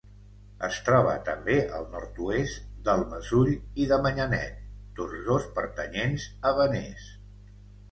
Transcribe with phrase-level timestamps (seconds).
[0.67, 3.53] Es troba també al nord-oest del Mesull
[3.85, 4.65] i de Manyanet,
[5.03, 7.09] tots dos pertanyents a Benés.